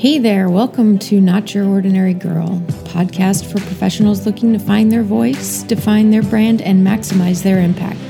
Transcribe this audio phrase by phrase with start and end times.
[0.00, 2.48] Hey there, welcome to Not Your Ordinary Girl,
[2.84, 8.00] podcast for professionals looking to find their voice, define their brand, and maximize their impact.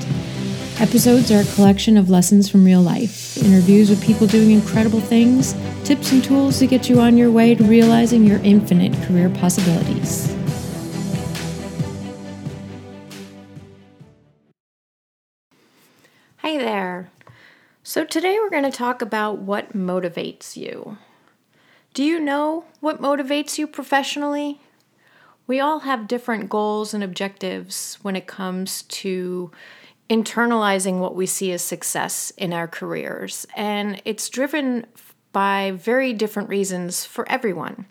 [0.80, 5.52] Episodes are a collection of lessons from real life, interviews with people doing incredible things,
[5.82, 10.32] tips and tools to get you on your way to realizing your infinite career possibilities.
[16.36, 17.10] Hi there.
[17.82, 20.96] So, today we're going to talk about what motivates you.
[21.92, 24.60] Do you know what motivates you professionally?
[25.48, 29.50] We all have different goals and objectives when it comes to
[30.08, 34.86] internalizing what we see as success in our careers, and it's driven
[35.32, 37.86] by very different reasons for everyone.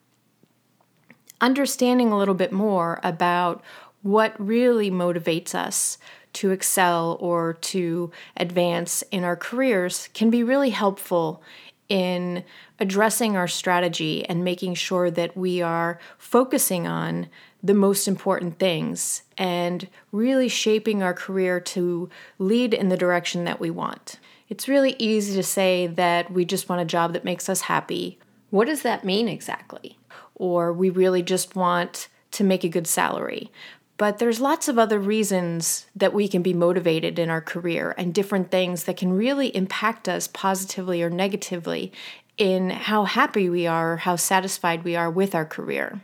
[1.41, 3.61] Understanding a little bit more about
[4.01, 5.97] what really motivates us
[6.31, 11.41] to excel or to advance in our careers can be really helpful
[11.89, 12.43] in
[12.79, 17.27] addressing our strategy and making sure that we are focusing on
[17.61, 23.59] the most important things and really shaping our career to lead in the direction that
[23.59, 24.19] we want.
[24.47, 28.17] It's really easy to say that we just want a job that makes us happy.
[28.49, 29.97] What does that mean exactly?
[30.35, 33.51] Or we really just want to make a good salary.
[33.99, 38.13] But there's lots of other reasons that we can be motivated in our career and
[38.13, 41.91] different things that can really impact us positively or negatively
[42.37, 45.99] in how happy we are, how satisfied we are with our career.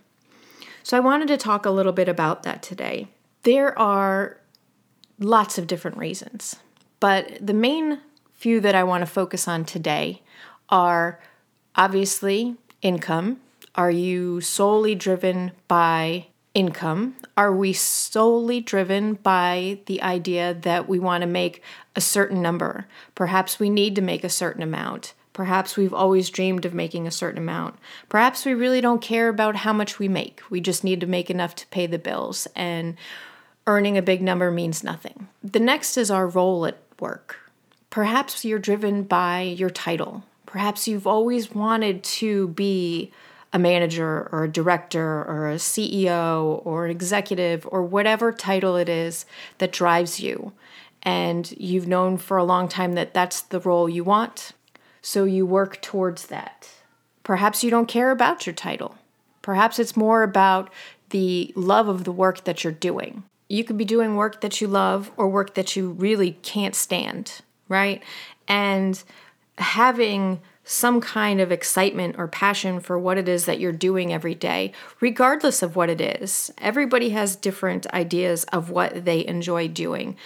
[0.84, 3.08] So I wanted to talk a little bit about that today.
[3.44, 4.42] There are
[5.18, 6.58] lots of different reasons,
[7.00, 8.02] but the main
[8.34, 10.22] few that I want to focus on today
[10.68, 11.22] are
[11.78, 13.40] obviously income.
[13.74, 17.16] Are you solely driven by income?
[17.38, 21.62] Are we solely driven by the idea that we want to make
[21.96, 22.88] a certain number?
[23.14, 25.14] Perhaps we need to make a certain amount.
[25.34, 27.76] Perhaps we've always dreamed of making a certain amount.
[28.08, 30.42] Perhaps we really don't care about how much we make.
[30.50, 32.96] We just need to make enough to pay the bills, and
[33.68, 35.28] earning a big number means nothing.
[35.44, 37.38] The next is our role at work.
[37.90, 40.24] Perhaps you're driven by your title.
[40.46, 43.12] Perhaps you've always wanted to be
[43.56, 48.90] a manager or a director or a CEO or an executive or whatever title it
[48.90, 49.26] is
[49.60, 50.52] that drives you.
[51.04, 54.52] And you've known for a long time that that's the role you want.
[55.02, 56.70] So you work towards that.
[57.24, 58.98] Perhaps you don't care about your title.
[59.42, 60.70] Perhaps it's more about
[61.12, 63.24] the love of the work that you're doing.
[63.48, 67.40] You could be doing work that you love or work that you really can't stand,
[67.70, 68.04] right?
[68.50, 69.02] And
[69.58, 74.36] having some kind of excitement or passion for what it is that you're doing every
[74.36, 76.52] day, regardless of what it is.
[76.58, 80.18] Everybody has different ideas of what they enjoy doing.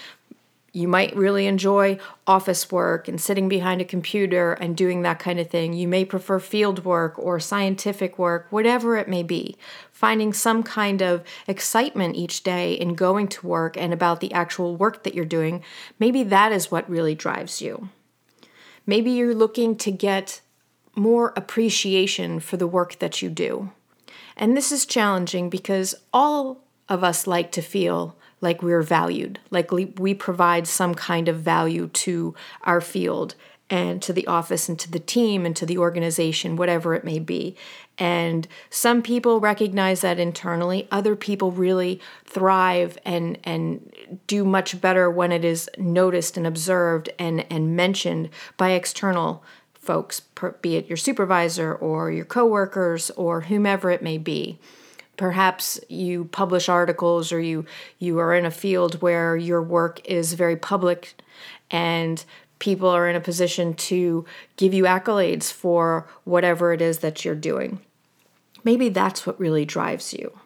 [0.72, 1.98] You might really enjoy
[2.28, 5.74] office work and sitting behind a computer and doing that kind of thing.
[5.74, 9.58] You may prefer field work or scientific work, whatever it may be.
[9.92, 14.76] Finding some kind of excitement each day in going to work and about the actual
[14.76, 15.64] work that you're doing,
[15.98, 17.90] maybe that is what really drives you.
[18.90, 20.42] Maybe you're looking to get
[20.96, 23.70] more appreciation for the work that you do.
[24.36, 29.72] And this is challenging because all of us like to feel like we're valued, like
[29.72, 32.34] we provide some kind of value to
[32.64, 33.36] our field
[33.70, 37.20] and to the office and to the team and to the organization, whatever it may
[37.20, 37.56] be.
[37.98, 40.88] And some people recognize that internally.
[40.92, 43.94] Other people really thrive and and
[44.26, 49.44] do much better when it is noticed and observed and and mentioned by external
[49.90, 50.20] folks,
[50.62, 54.60] be it your supervisor or your coworkers or whomever it may be.
[55.18, 57.66] Perhaps you publish articles or you
[57.98, 61.16] you are in a field where your work is very public
[61.70, 62.24] and
[62.60, 64.26] people are in a position to
[64.58, 67.80] give you accolades for whatever it is that you're doing.
[68.64, 70.38] Maybe that's what really drives you.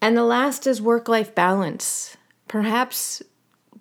[0.00, 2.16] And the last is work life balance.
[2.46, 3.22] Perhaps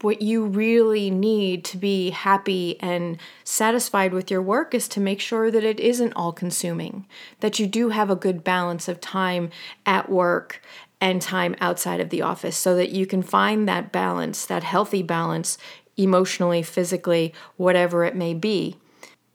[0.02, 5.20] what you really need to be happy and satisfied with your work is to make
[5.20, 7.06] sure that it isn't all consuming,
[7.42, 9.50] that you do have a good balance of time
[9.86, 10.62] at work
[11.04, 15.04] and time outside of the office so that you can find that balance, that healthy
[15.04, 15.58] balance
[15.98, 18.78] emotionally, physically, whatever it may be.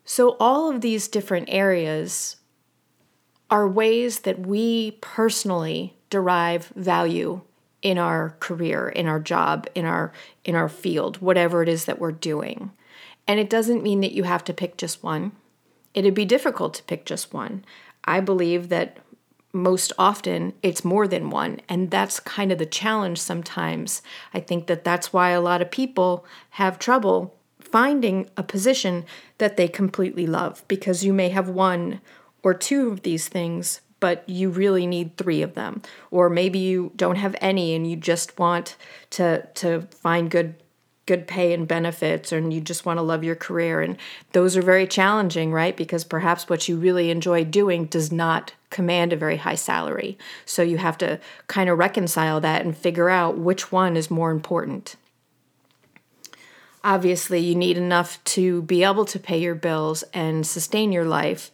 [0.02, 2.36] So, all of these different areas
[3.50, 7.42] are ways that we personally derive value
[7.82, 10.10] in our career, in our job, in our
[10.46, 12.72] in our field, whatever it is that we're doing.
[13.26, 15.32] And it doesn't mean that you have to pick just one.
[15.92, 17.62] It'd be difficult to pick just one.
[18.04, 18.96] I believe that
[19.58, 21.60] most often it's more than one.
[21.68, 24.02] And that's kind of the challenge sometimes.
[24.32, 29.04] I think that that's why a lot of people have trouble finding a position
[29.38, 32.00] that they completely love because you may have one
[32.42, 35.82] or two of these things, but you really need three of them.
[36.10, 38.76] Or maybe you don't have any and you just want
[39.10, 40.54] to to find good
[41.06, 43.80] good pay and benefits and you just want to love your career.
[43.80, 43.96] And
[44.32, 45.76] those are very challenging right?
[45.76, 50.18] Because perhaps what you really enjoy doing does not command a very high salary.
[50.44, 54.30] So you have to kind of reconcile that and figure out which one is more
[54.30, 54.96] important.
[56.84, 61.50] Obviously you need enough to be able to pay your bills and sustain your life.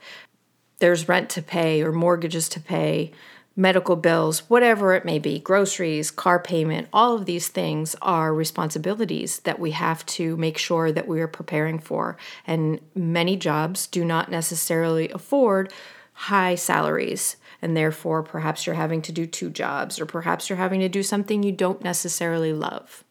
[0.79, 3.13] There's rent to pay or mortgages to pay
[3.57, 9.39] medical bills, whatever it may be, groceries, car payment, all of these things are responsibilities
[9.41, 12.17] that we have to make sure that we are preparing for.
[12.47, 15.73] And many jobs do not necessarily afford
[16.15, 17.37] high salaries.
[17.61, 21.03] And therefore, perhaps you're having to do two jobs, or perhaps you're having to do
[21.03, 23.05] something you don't necessarily love.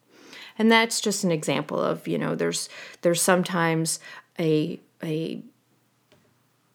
[0.59, 2.69] And that's just an example of, you know, there's
[3.01, 4.00] there's sometimes
[4.39, 5.41] a a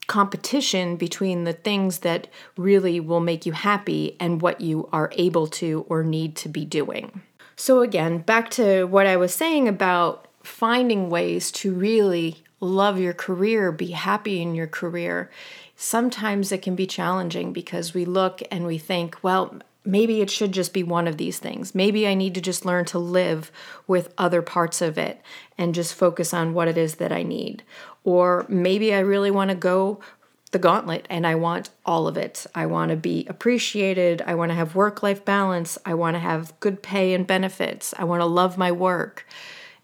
[0.09, 2.27] competition between the things that
[2.57, 6.65] really will make you happy and what you are able to or need to be
[6.65, 7.21] doing.
[7.55, 13.13] So, again, back to what I was saying about finding ways to really love your
[13.13, 15.31] career, be happy in your career.
[15.81, 20.51] Sometimes it can be challenging because we look and we think, well, maybe it should
[20.51, 21.73] just be one of these things.
[21.73, 23.53] Maybe I need to just learn to live
[23.87, 25.23] with other parts of it
[25.57, 27.63] and just focus on what it is that I need.
[28.03, 30.01] Or maybe I really want to go
[30.51, 32.45] the gauntlet and I want all of it.
[32.57, 34.21] I want to be appreciated.
[34.27, 35.79] I want to have work life balance.
[35.87, 37.95] I want to have good pay and benefits.
[37.97, 39.29] I want to love my work.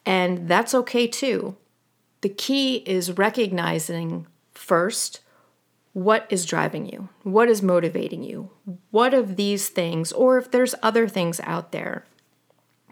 [0.04, 1.54] And that's okay too.
[2.22, 5.20] The key is recognizing first
[5.94, 8.50] what is driving you, what is motivating you,
[8.90, 12.04] what of these things, or if there's other things out there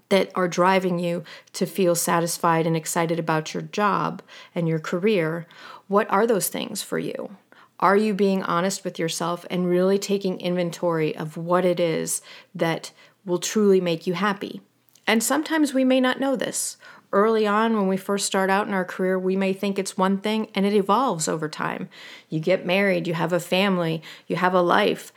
[0.09, 4.23] that are driving you to feel satisfied and excited about your job
[4.55, 5.47] and your career,
[5.89, 7.37] what are those things for you?
[7.81, 12.23] Are you being honest with yourself and really taking inventory of what it is
[12.55, 12.93] that
[13.25, 14.61] will truly make you happy?
[15.09, 16.77] And sometimes we may not know this.
[17.13, 20.19] Early on, when we first start out in our career, we may think it's one
[20.19, 21.89] thing and it evolves over time.
[22.31, 25.13] You get married, you have a family, you have a life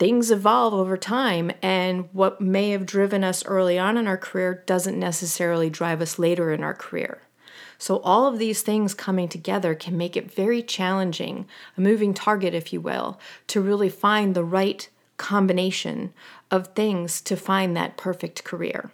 [0.00, 4.64] things evolve over time, and what may have driven us early on in our career
[4.64, 7.20] doesn't necessarily drive us later in our career.
[7.76, 11.46] So, all of these things coming together can make it very challenging,
[11.76, 14.88] a moving target, if you will, to really find the right
[15.18, 16.14] combination
[16.50, 18.90] of things to find that perfect career.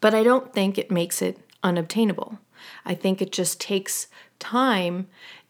[0.00, 2.38] But I don't think it makes it unobtainable.
[2.84, 4.08] I think it just takes
[4.38, 5.08] time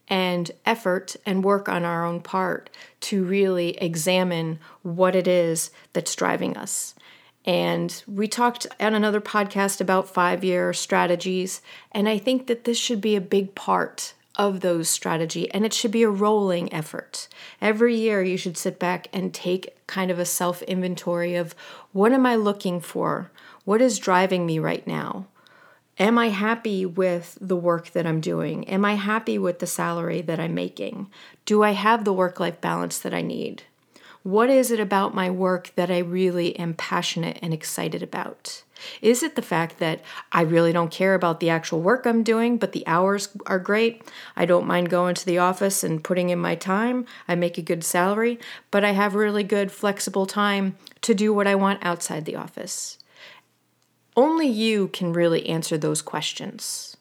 [0.09, 6.15] and effort and work on our own part to really examine what it is that's
[6.15, 6.95] driving us.
[7.45, 11.63] And we talked on another podcast about five year strategies,
[11.93, 15.73] and I think that this should be a big part of those strategy and it
[15.73, 17.29] should be a rolling effort.
[17.61, 21.55] Every year you should sit back and take kind of a self inventory of
[21.93, 23.33] what am I looking for?
[23.69, 25.27] What is driving me right now?
[25.99, 28.67] Am I happy with the work that I'm doing?
[28.67, 31.11] Am I happy with the salary that I'm making?
[31.45, 33.65] Do I have the work life balance that I need?
[34.23, 38.65] What is it about my work that I really am passionate and excited about?
[39.03, 40.01] Is it the fact that
[40.33, 44.03] I really don't care about the actual work I'm doing, but the hours are great?
[44.35, 47.05] I don't mind going to the office and putting in my time.
[47.29, 48.39] I make a good salary,
[48.71, 52.97] but I have really good, flexible time to do what I want outside the office.
[54.19, 56.97] Only you can really answer those questions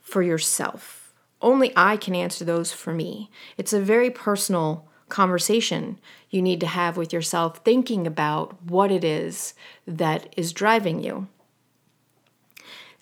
[0.00, 1.14] for yourself.
[1.40, 3.30] Only I can answer those for me.
[3.56, 6.00] It's a very personal conversation
[6.30, 9.54] you need to have with yourself, thinking about what it is
[9.86, 11.28] that is driving you.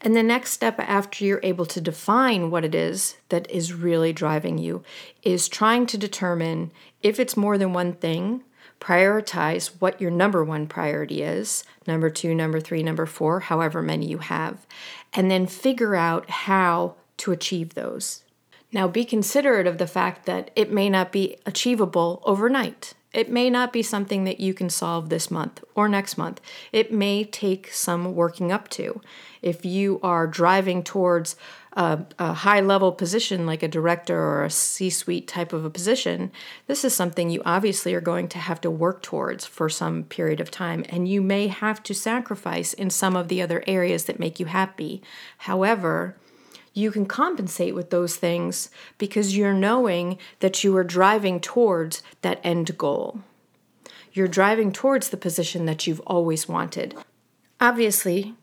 [0.03, 4.13] And the next step after you're able to define what it is that is really
[4.13, 4.85] driving you
[5.23, 6.73] is trying to determine
[7.03, 8.45] if it's more than one thing
[8.81, 14.07] prioritize what your number one priority is number two, number three, number four, however many
[14.07, 14.67] you have,
[15.13, 18.23] and then figure out how to achieve those.
[18.73, 22.95] Now, be considerate of the fact that it may not be achievable overnight.
[23.13, 26.41] It may not be something that you can solve this month or next month.
[26.73, 29.01] It may take some working up to.
[29.41, 31.37] If you are driving towards
[31.77, 35.71] a, a high level position like a director or a C suite type of a
[35.71, 36.33] position,
[36.67, 40.41] this is something you obviously are going to have to work towards for some period
[40.41, 40.85] of time.
[40.89, 44.47] And you may have to sacrifice in some of the other areas that make you
[44.47, 45.03] happy.
[45.39, 46.17] However,
[46.73, 52.41] you can compensate with those things because you're knowing that you are driving towards that
[52.43, 53.21] end goal.
[54.13, 56.95] You're driving towards the position that you've always wanted.
[57.61, 58.35] Obviously,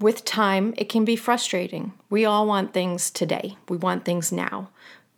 [0.00, 1.92] with time, it can be frustrating.
[2.08, 4.70] We all want things today, we want things now.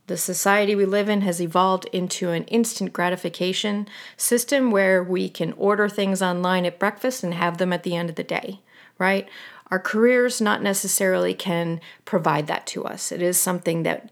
[0.08, 5.52] The society we live in has evolved into an instant gratification system where we can
[5.52, 8.60] order things online at breakfast and have them at the end of the day,
[8.98, 9.28] right?
[9.70, 13.12] Our careers not necessarily can provide that to us.
[13.12, 14.10] It is something that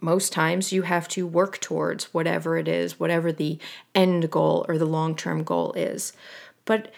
[0.00, 3.58] most times you have to work towards whatever it is, whatever the
[3.94, 6.12] end goal or the long term goal is.
[6.64, 6.92] But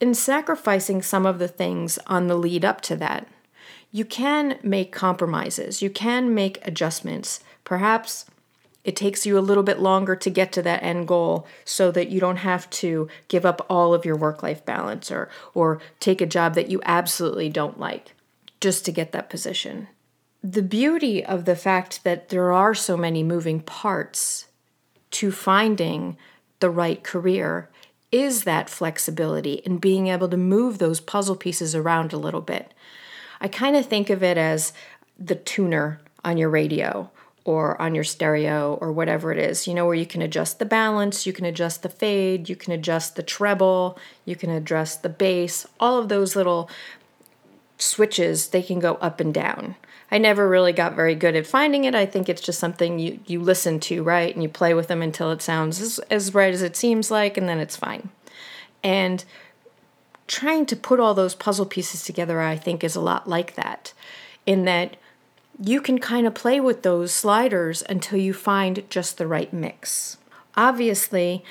[0.00, 3.28] in sacrificing some of the things on the lead up to that,
[3.92, 7.40] you can make compromises, you can make adjustments.
[7.64, 8.26] Perhaps
[8.82, 12.08] it takes you a little bit longer to get to that end goal so that
[12.08, 16.20] you don't have to give up all of your work life balance or, or take
[16.20, 18.14] a job that you absolutely don't like
[18.60, 19.88] just to get that position.
[20.42, 24.46] The beauty of the fact that there are so many moving parts
[25.12, 26.16] to finding
[26.60, 27.68] the right career
[28.12, 32.72] is that flexibility and being able to move those puzzle pieces around a little bit.
[33.40, 34.72] I kind of think of it as
[35.18, 37.10] the tuner on your radio
[37.44, 40.64] or on your stereo or whatever it is, you know, where you can adjust the
[40.64, 45.08] balance, you can adjust the fade, you can adjust the treble, you can adjust the
[45.08, 46.68] bass, all of those little
[47.80, 49.76] switches, they can go up and down.
[50.10, 51.94] I never really got very good at finding it.
[51.94, 54.34] I think it's just something you, you listen to, right?
[54.34, 57.36] And you play with them until it sounds as, as right as it seems like,
[57.36, 58.10] and then it's fine.
[58.82, 59.24] And
[60.26, 63.92] trying to put all those puzzle pieces together, I think, is a lot like that,
[64.46, 64.96] in that
[65.62, 70.16] you can kind of play with those sliders until you find just the right mix.
[70.56, 71.44] Obviously,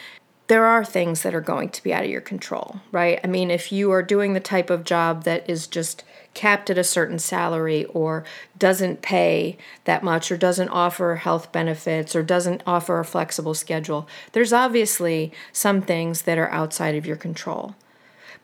[0.49, 3.19] there are things that are going to be out of your control, right?
[3.23, 6.03] I mean, if you are doing the type of job that is just
[6.33, 8.25] capped at a certain salary or
[8.57, 14.07] doesn't pay that much or doesn't offer health benefits or doesn't offer a flexible schedule,
[14.31, 17.75] there's obviously some things that are outside of your control.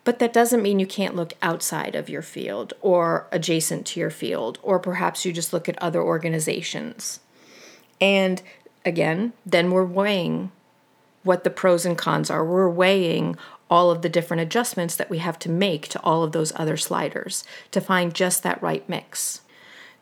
[0.04, 4.12] But that doesn't mean you can't look outside of your field or adjacent to your
[4.12, 7.20] field, or perhaps you just look at other organizations.
[8.00, 8.44] And
[8.86, 10.52] again, then we're weighing
[11.25, 12.46] what the pros and cons are.
[12.46, 13.36] We're weighing
[13.70, 16.77] all of the different adjustments that we have to make to all of those other
[16.77, 19.41] sliders to find just that right mix.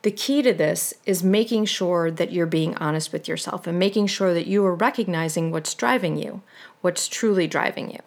[0.02, 4.06] The key to this is making sure that you're being honest with yourself and making
[4.08, 6.42] sure that you are recognizing what's driving you,
[6.82, 8.00] what's truly driving you.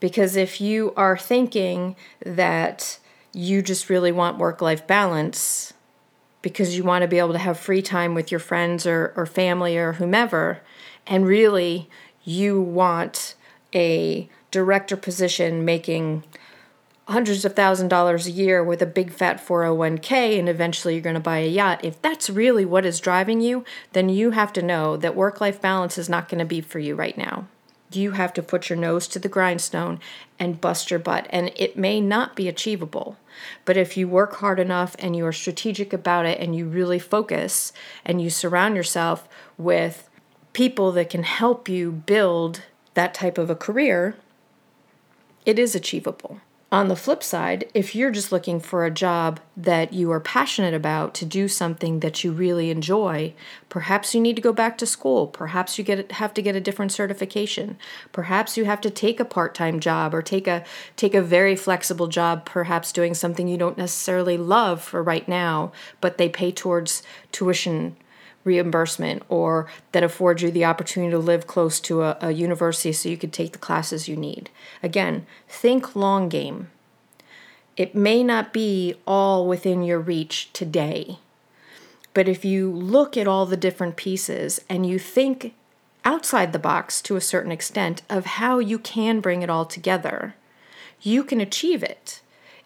[0.00, 2.98] Because if you are thinking that
[3.34, 5.74] you just really want work life balance
[6.40, 9.26] because you want to be able to have free time with your friends or, or
[9.26, 10.60] family or whomever,
[11.06, 11.88] and really
[12.24, 13.34] you want
[13.74, 16.24] a director position making
[17.08, 21.14] hundreds of thousand dollars a year with a big fat 401k and eventually you're going
[21.14, 24.62] to buy a yacht, if that's really what is driving you, then you have to
[24.62, 27.46] know that work life balance is not going to be for you right now
[27.96, 30.00] you have to put your nose to the grindstone
[30.38, 31.26] and bust your butt.
[31.30, 33.16] And it may not be achievable.
[33.64, 36.98] But if you work hard enough and you are strategic about it and you really
[36.98, 37.72] focus
[38.04, 40.08] and you surround yourself with
[40.52, 42.62] people that can help you build
[42.94, 44.16] that type of a career,
[45.44, 46.40] it is achievable.
[46.70, 50.72] On the flip side, if you're just looking for a job that you are passionate
[50.72, 53.34] about to do something that you really enjoy,
[53.68, 55.26] perhaps you need to go back to school.
[55.26, 57.76] Perhaps you get have to get a different certification.
[58.10, 60.64] Perhaps you have to take a part-time job or take a
[60.96, 65.72] take a very flexible job, perhaps doing something you don't necessarily love for right now,
[66.00, 67.96] but they pay towards tuition
[68.44, 73.08] reimbursement or that affords you the opportunity to live close to a, a university so
[73.08, 74.50] you could take the classes you need.
[74.82, 76.70] Again, think long game.
[77.76, 81.18] It may not be all within your reach today,
[82.14, 85.54] but if you look at all the different pieces and you think
[86.04, 90.34] outside the box to a certain extent of how you can bring it all together,
[91.00, 92.20] you can achieve it.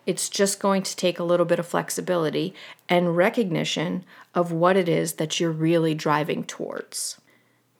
[0.07, 2.55] It's just going to take a little bit of flexibility
[2.89, 4.05] and recognition
[4.37, 7.21] of what it is that you're really driving towards.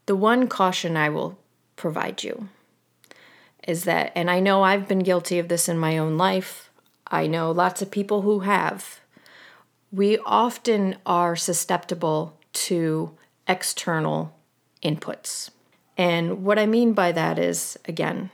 [0.07, 1.39] The one caution I will
[1.77, 2.49] provide you
[3.69, 6.71] is that, and I know I've been guilty of this in my own life,
[7.09, 9.01] I know lots of people who have.
[9.93, 13.13] We often are susceptible to
[13.47, 14.35] external
[14.83, 15.51] inputs.
[15.97, 18.31] And what I mean by that is, again,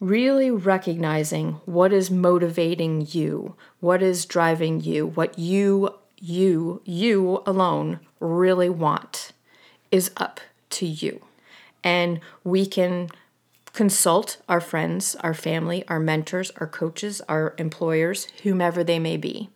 [0.00, 7.98] really recognizing what is motivating you, what is driving you, what you, you, you alone
[8.20, 9.32] really want
[9.90, 11.20] is up to you.
[11.82, 13.08] And we can
[13.72, 19.50] consult our friends, our family, our mentors, our coaches, our employers, whomever they may be.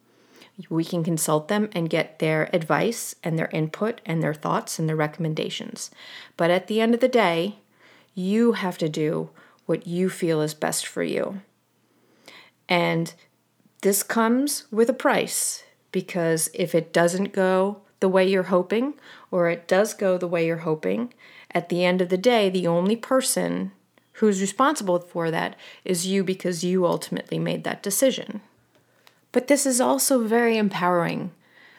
[0.68, 4.88] We can consult them and get their advice and their input and their thoughts and
[4.88, 5.92] their recommendations.
[6.36, 7.58] But at the end of the day,
[8.14, 9.30] you have to do
[9.66, 11.42] what you feel is best for you.
[12.68, 13.14] And
[13.82, 15.62] this comes with a price
[15.96, 18.92] because if it doesn't go the way you're hoping
[19.30, 21.14] or it does go the way you're hoping,
[21.52, 23.72] at the end of the day, the only person
[24.12, 28.42] who's responsible for that is you because you ultimately made that decision.
[29.32, 31.30] But this is also very empowering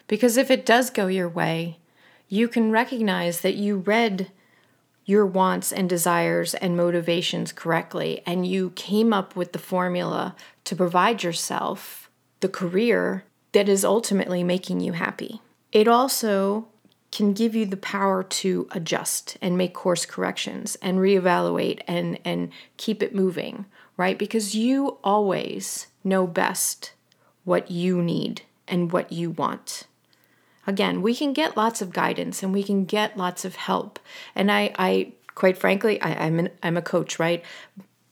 [0.07, 1.77] because if it does go your way,
[2.27, 4.31] you can recognize that you read
[5.05, 10.75] your wants and desires and motivations correctly and you came up with the formula to
[10.75, 12.09] provide yourself
[12.39, 15.41] the career that is ultimately making you happy.
[15.71, 16.67] It also
[17.11, 22.51] can give you the power to adjust and make course corrections and reevaluate and and
[22.75, 24.17] keep it moving, right?
[24.17, 26.93] Because you always know best
[27.43, 29.85] what you need and what you want.
[30.65, 33.99] Again, we can get lots of guidance and we can get lots of help.
[34.35, 37.43] And I, I quite frankly, I, I'm an, I'm a coach, right?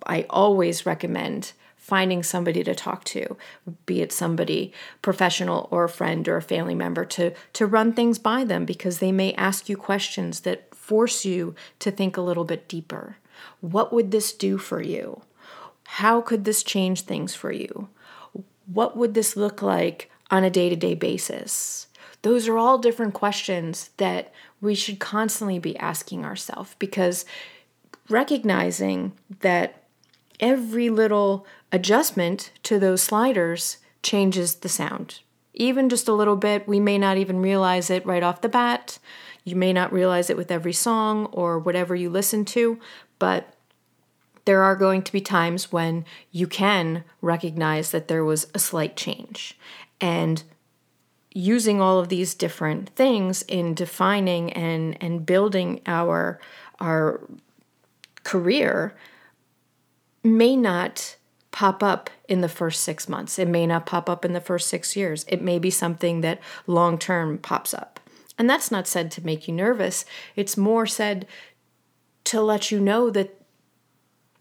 [0.06, 1.52] I always recommend
[1.86, 3.38] finding somebody to talk to,
[3.86, 4.74] be it somebody
[5.04, 8.98] professional or a friend or a family member to to run things by them because
[8.98, 13.18] they may ask you questions that force you to think a little bit deeper.
[13.62, 15.22] What would this do for you?
[15.84, 17.88] How could this change things for you?
[18.66, 21.86] What would this look like on a day-to-day basis?
[22.24, 27.26] Those are all different questions that we should constantly be asking ourselves because
[28.10, 29.85] recognizing that
[30.40, 35.20] every little adjustment to those sliders changes the sound.
[35.54, 39.00] Even just a little bit, we may not even realize it right off the bat.
[39.44, 42.80] You may not realize it with every song or whatever you listen to,
[43.20, 43.56] but
[44.46, 48.96] there are going to be times when you can recognize that there was a slight
[48.96, 49.58] change.
[50.00, 50.44] And
[51.32, 56.40] using all of these different things in defining and, and building our,
[56.80, 57.22] our
[58.24, 58.96] career
[60.26, 61.16] may not
[61.52, 63.40] pop up in the first six months.
[63.40, 65.26] It may not pop up in the first six years.
[65.30, 68.00] It may be something that long term pops up.
[68.38, 70.04] And that's not said to make you nervous,
[70.36, 71.26] it's more said
[72.26, 73.42] to let you know that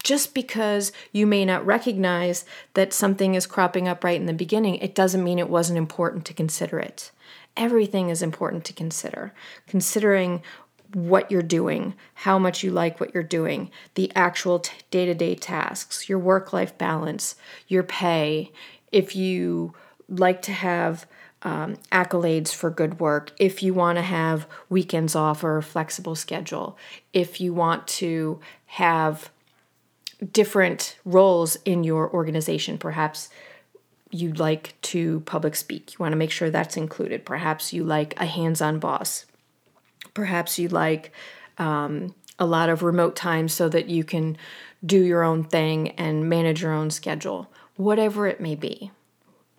[0.03, 4.75] just because you may not recognize that something is cropping up right in the beginning,
[4.75, 7.11] it doesn't mean it wasn't important to consider it.
[7.57, 9.33] Everything is important to consider.
[9.67, 10.43] Considering
[10.95, 15.35] what you're doing, how much you like what you're doing, the actual day to day
[15.35, 17.35] tasks, your work life balance,
[17.67, 18.49] your pay,
[18.93, 19.73] if you
[20.07, 21.05] like to have
[21.41, 26.15] um, accolades for good work, if you want to have weekends off or a flexible
[26.15, 26.77] schedule,
[27.11, 29.29] if you want to have
[30.31, 33.29] different roles in your organization, perhaps
[34.11, 35.91] you'd like to public speak.
[35.91, 37.25] You want to make sure that's included.
[37.25, 39.25] Perhaps you like a hands on boss.
[40.15, 41.11] Perhaps you like
[41.59, 44.37] um, a lot of remote time so that you can
[44.83, 48.91] do your own thing and manage your own schedule, whatever it may be.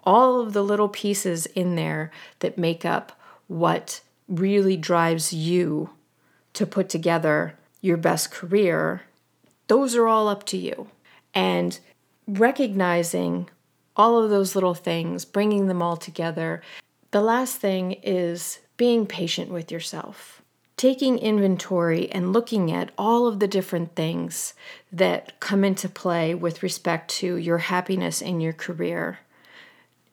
[0.03, 5.91] All of the little pieces in there that make up what really drives you
[6.55, 9.03] to put together your best career,
[9.69, 10.89] those are all up to you.
[11.35, 11.79] And
[12.27, 13.49] recognizing
[13.97, 16.63] all of those little things, bringing them all together.
[17.11, 20.43] The last thing is being patient with yourself
[20.77, 24.53] taking inventory and looking at all of the different things
[24.93, 29.21] that come into play with respect to your happiness in your career.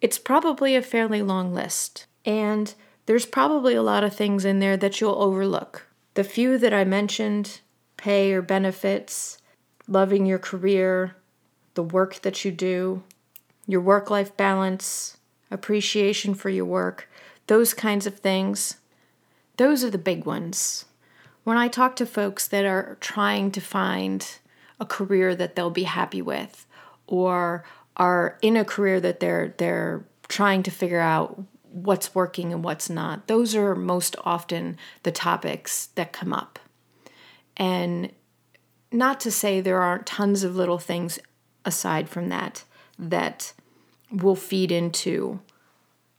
[0.02, 2.74] It's probably a fairly long list, and
[3.06, 5.88] there's probably a lot of things in there that you'll overlook.
[6.14, 7.60] The few that I mentioned
[7.98, 9.38] pay or benefits,
[9.88, 11.16] loving your career,
[11.74, 13.04] the work that you do,
[13.68, 15.18] your work life balance,
[15.50, 17.10] appreciation for your work,
[17.48, 18.78] those kinds of things
[19.58, 20.86] those are the big ones.
[21.44, 24.26] When I talk to folks that are trying to find
[24.80, 26.66] a career that they'll be happy with
[27.08, 27.64] or
[27.98, 32.90] are in a career that they're they're trying to figure out what's working and what's
[32.90, 33.28] not.
[33.28, 36.60] Those are most often the topics that come up.
[37.58, 38.12] And
[38.92, 41.20] not to say there aren't tons of little things
[41.66, 42.64] aside from that
[42.98, 43.54] that
[44.12, 45.40] will feed into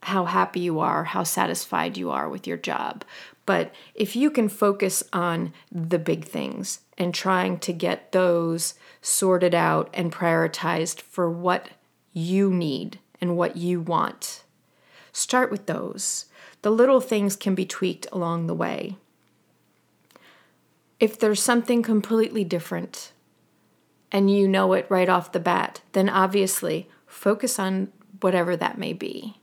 [0.05, 3.03] how happy you are, how satisfied you are with your job.
[3.45, 9.55] But if you can focus on the big things and trying to get those sorted
[9.55, 11.69] out and prioritized for what
[12.13, 14.43] you need and what you want,
[15.11, 16.25] start with those.
[16.61, 18.97] The little things can be tweaked along the way.
[20.99, 23.11] If there's something completely different
[24.11, 27.91] and you know it right off the bat, then obviously focus on
[28.21, 29.37] whatever that may be.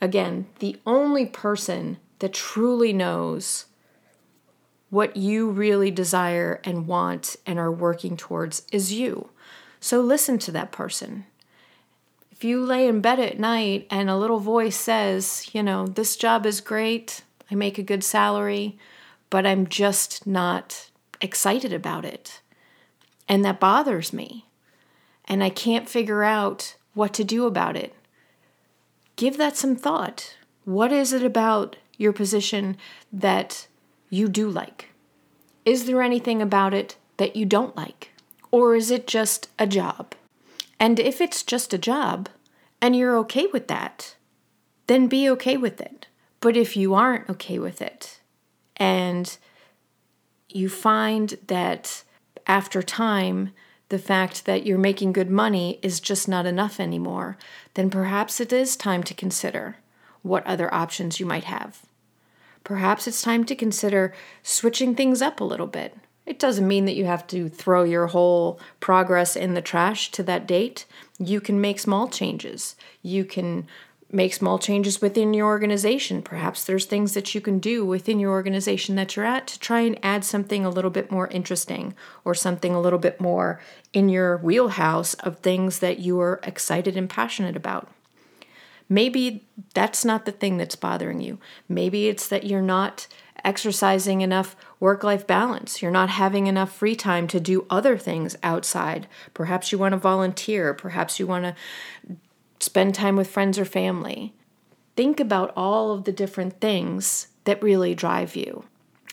[0.00, 3.66] Again, the only person that truly knows
[4.90, 9.30] what you really desire and want and are working towards is you.
[9.80, 11.26] So listen to that person.
[12.30, 16.16] If you lay in bed at night and a little voice says, you know, this
[16.16, 18.78] job is great, I make a good salary,
[19.30, 22.40] but I'm just not excited about it.
[23.28, 24.46] And that bothers me.
[25.24, 27.94] And I can't figure out what to do about it.
[29.16, 30.36] Give that some thought.
[30.64, 32.76] What is it about your position
[33.12, 33.68] that
[34.10, 34.90] you do like?
[35.64, 38.12] Is there anything about it that you don't like?
[38.50, 40.14] Or is it just a job?
[40.78, 42.28] And if it's just a job
[42.80, 44.16] and you're okay with that,
[44.86, 46.06] then be okay with it.
[46.40, 48.20] But if you aren't okay with it
[48.76, 49.36] and
[50.48, 52.04] you find that
[52.46, 53.52] after time,
[53.88, 57.36] the fact that you're making good money is just not enough anymore,
[57.74, 59.76] then perhaps it is time to consider
[60.22, 61.82] what other options you might have.
[62.64, 65.96] Perhaps it's time to consider switching things up a little bit.
[66.24, 70.22] It doesn't mean that you have to throw your whole progress in the trash to
[70.22, 70.86] that date.
[71.18, 72.76] You can make small changes.
[73.02, 73.66] You can
[74.14, 76.22] make small changes within your organization.
[76.22, 79.80] Perhaps there's things that you can do within your organization that you're at to try
[79.80, 83.60] and add something a little bit more interesting or something a little bit more
[83.92, 87.88] in your wheelhouse of things that you are excited and passionate about.
[88.88, 91.38] Maybe that's not the thing that's bothering you.
[91.68, 93.08] Maybe it's that you're not
[93.44, 95.82] exercising enough work life balance.
[95.82, 99.06] You're not having enough free time to do other things outside.
[99.32, 100.72] Perhaps you want to volunteer.
[100.72, 102.16] Perhaps you want to
[102.64, 104.34] spend time with friends or family.
[104.96, 108.64] Think about all of the different things that really drive you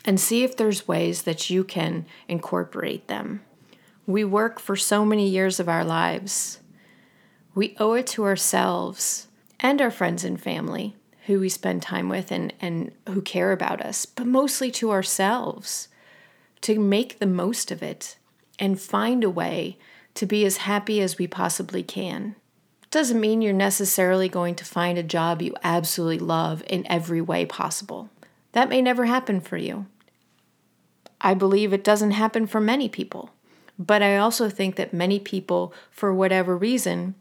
[0.05, 3.41] and see if there's ways that you can incorporate them.
[4.07, 6.59] We work for so many years of our lives.
[7.53, 9.27] We owe it to ourselves
[9.59, 10.95] and our friends and family
[11.27, 15.87] who we spend time with and, and who care about us, but mostly to ourselves
[16.61, 18.17] to make the most of it
[18.57, 19.77] and find a way
[20.15, 22.35] to be as happy as we possibly can.
[22.91, 27.45] Doesn't mean you're necessarily going to find a job you absolutely love in every way
[27.45, 28.09] possible.
[28.51, 29.85] That may never happen for you.
[31.21, 33.29] I believe it doesn't happen for many people.
[33.79, 37.15] But I also think that many people, for whatever reason,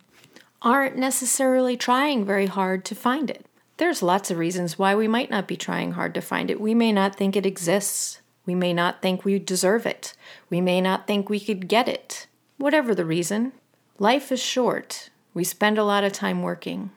[0.61, 3.47] aren't necessarily trying very hard to find it.
[3.77, 6.61] There's lots of reasons why we might not be trying hard to find it.
[6.61, 8.21] We may not think it exists.
[8.45, 10.15] We may not think we deserve it.
[10.51, 12.27] We may not think we could get it.
[12.59, 13.53] Whatever the reason,
[13.99, 15.10] life is short.
[15.35, 16.91] We spend a lot of time working.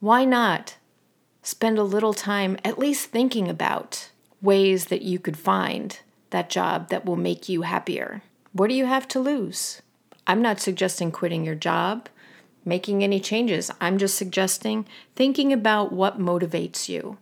[0.00, 0.76] Why not
[1.42, 4.10] spend a little time at least thinking about
[4.40, 5.98] ways that you could find
[6.30, 8.22] that job that will make you happier?
[8.52, 9.82] What do you have to lose?
[10.26, 12.08] I'm not suggesting quitting your job
[12.66, 13.70] making any changes.
[13.80, 17.16] I'm just suggesting thinking about what motivates you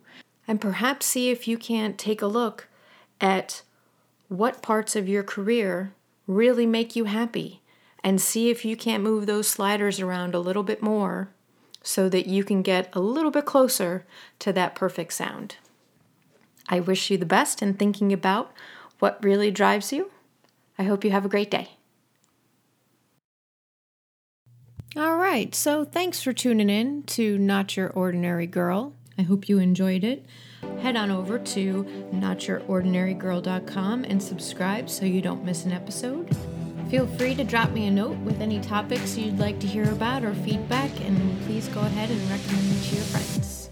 [0.47, 2.67] and perhaps see if you can't take a look
[3.21, 3.61] at
[4.27, 5.93] what parts of your career
[6.27, 7.61] really make you happy
[8.05, 11.29] and see if you can't move those sliders around a little bit more
[11.81, 14.05] so that you can get a little bit closer
[14.37, 15.55] to that perfect sound.
[16.69, 18.53] I wish you the best in thinking about
[18.99, 20.11] what really drives you.
[20.77, 21.71] I hope you have a great day.
[24.95, 28.93] All right, so thanks for tuning in to Not Your Ordinary Girl.
[29.17, 30.23] I hope you enjoyed it.
[30.79, 36.29] Head on over to notyourordinarygirl.com and subscribe so you don't miss an episode.
[36.89, 40.23] Feel free to drop me a note with any topics you'd like to hear about
[40.23, 43.71] or feedback, and please go ahead and recommend me to your friends.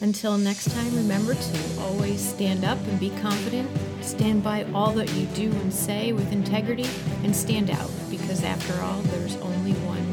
[0.00, 3.68] Until next time, remember to always stand up and be confident,
[4.02, 6.86] stand by all that you do and say with integrity,
[7.24, 10.07] and stand out because after all, there's only one